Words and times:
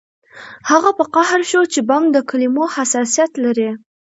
هغه 0.69 0.89
په 0.97 1.03
قهر 1.13 1.39
شو 1.49 1.61
چې 1.73 1.79
بم 1.87 2.03
د 2.11 2.17
کلمو 2.29 2.63
حساسیت 2.75 3.31
لري 3.45 3.69